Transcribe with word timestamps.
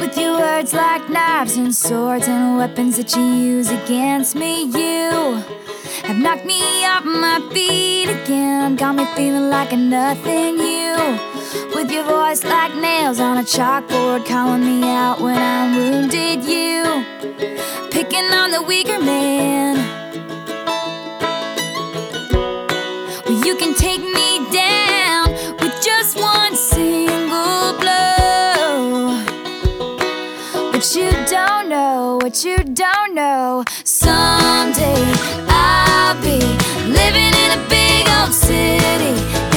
with 0.00 0.16
your 0.18 0.38
words 0.38 0.72
like 0.72 1.08
knives 1.08 1.56
and 1.56 1.74
swords 1.74 2.26
and 2.26 2.56
weapons 2.56 2.96
that 2.96 3.14
you 3.14 3.22
use 3.22 3.70
against 3.70 4.34
me. 4.34 4.64
You 4.64 5.42
have 6.04 6.18
knocked 6.18 6.44
me 6.44 6.84
off 6.84 7.04
my 7.04 7.40
feet 7.52 8.08
again, 8.08 8.76
got 8.76 8.94
me 8.94 9.04
feeling 9.14 9.50
like 9.50 9.72
a 9.72 9.76
nothing. 9.76 10.58
You, 10.58 10.96
with 11.74 11.90
your 11.90 12.04
voice 12.04 12.44
like 12.44 12.74
nails 12.76 13.20
on 13.20 13.38
a 13.38 13.42
chalkboard, 13.42 14.26
calling 14.26 14.64
me 14.64 14.88
out 14.88 15.20
when 15.20 15.38
I'm 15.38 15.76
wounded. 15.76 16.44
You, 16.44 17.04
picking 17.90 18.32
on 18.32 18.50
the 18.50 18.62
weaker 18.62 18.98
man. 19.00 19.76
Well, 23.26 23.46
you 23.46 23.56
can 23.56 23.74
take 23.74 24.00
me 24.00 24.31
what 32.22 32.44
you 32.44 32.56
don't 32.58 33.16
know. 33.16 33.64
Someday 33.82 35.02
I'll 35.48 36.14
be 36.22 36.38
living 36.86 37.32
in 37.42 37.50
a 37.58 37.60
big 37.68 38.06
old 38.16 38.32
city, 38.32 39.14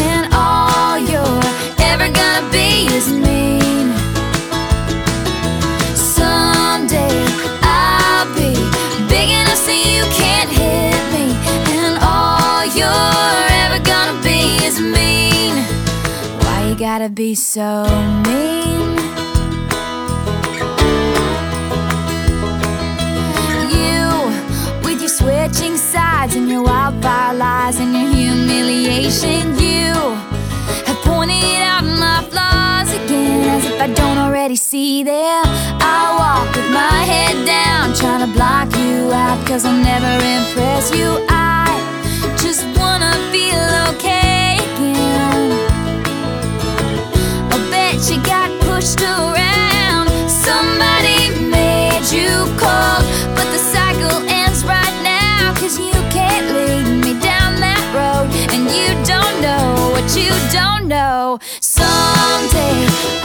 and 0.10 0.34
all 0.34 0.98
you're 0.98 1.44
ever 1.92 2.10
gonna 2.12 2.50
be 2.52 2.88
is 2.98 3.08
mean. 3.12 3.94
Someday 5.94 7.14
I'll 7.62 8.34
be 8.34 8.54
big 9.14 9.30
enough 9.30 9.68
you 9.70 10.02
can't 10.22 10.50
hit 10.50 11.02
me, 11.14 11.38
and 11.78 12.00
all 12.02 12.66
you're 12.66 13.46
ever 13.62 13.80
gonna 13.86 14.20
be 14.24 14.58
is 14.66 14.82
mean. 14.82 15.54
Why 16.42 16.70
you 16.70 16.76
gotta 16.76 17.10
be 17.10 17.36
so 17.36 17.86
mean? 18.26 18.55
I 33.86 33.94
don't 33.94 34.18
already 34.18 34.56
see 34.56 35.04
them. 35.04 35.44
I 35.46 36.18
walk 36.18 36.56
with 36.56 36.72
my 36.74 37.04
head 37.06 37.46
down, 37.46 37.94
trying 37.94 38.26
to 38.26 38.34
block 38.34 38.76
you 38.76 39.14
out, 39.14 39.46
cause 39.46 39.64
I'll 39.64 39.78
never 39.78 40.10
impress 40.26 40.90
you. 40.90 41.24
I 41.30 41.70
just 42.42 42.66
wanna 42.76 43.14
feel 43.30 43.62
okay 43.94 44.58
again. 44.58 45.54
I 47.54 47.58
bet 47.70 48.02
you 48.10 48.18
got 48.26 48.50
pushed 48.66 49.02
around. 49.04 50.10
Somebody 50.28 51.38
made 51.46 52.10
you 52.10 52.34
cold, 52.58 53.06
but 53.38 53.46
the 53.54 53.62
cycle 53.62 54.18
ends 54.26 54.66
right 54.66 54.98
now. 55.04 55.54
Cause 55.62 55.78
you 55.78 55.94
can't 56.10 56.48
lead 56.58 57.06
me 57.06 57.14
down 57.22 57.62
that 57.62 57.86
road, 57.94 58.34
and 58.50 58.66
you 58.66 58.90
don't 59.06 59.38
know 59.46 59.94
what 59.94 60.10
you 60.18 60.34
don't 60.50 60.88
know. 60.88 61.38
Someday 61.62 63.25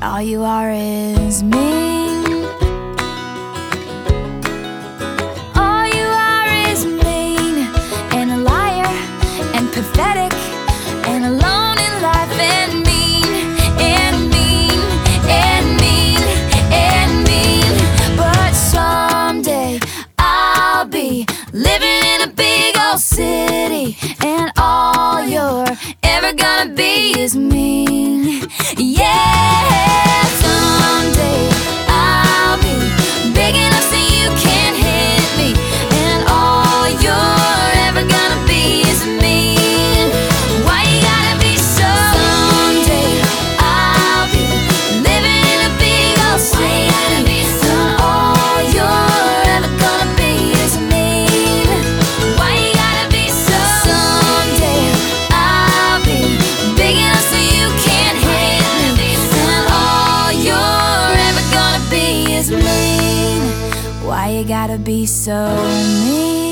But 0.00 0.06
all 0.06 0.22
you 0.22 0.42
are 0.44 0.70
is 0.70 1.42
mean. 1.42 2.46
All 5.54 5.86
you 5.86 6.06
are 6.06 6.46
is 6.70 6.86
mean 6.86 7.68
and 8.16 8.30
a 8.32 8.36
liar 8.38 8.94
and 9.54 9.70
pathetic 9.70 10.32
and 11.06 11.24
alone 11.26 11.78
in 11.86 12.02
life 12.02 12.32
and 12.40 12.82
mean 12.86 13.26
and 13.78 14.30
mean 14.30 14.80
and 15.28 15.76
mean 15.82 16.22
and 16.72 17.24
mean. 17.28 18.16
But 18.16 18.52
someday 18.54 19.80
I'll 20.18 20.86
be 20.86 21.26
living 21.52 22.02
in 22.14 22.22
a 22.22 22.32
big 22.32 22.74
old 22.78 23.00
city 23.00 23.98
and 24.24 24.50
all 24.56 25.22
you're 25.26 25.66
ever 26.02 26.32
gonna 26.32 26.72
be 26.74 27.20
is 27.20 27.36
mean. 27.36 28.48
Yeah, 28.76 29.69
gotta 64.50 64.76
be 64.78 65.06
so 65.06 65.46
mean? 66.04 66.49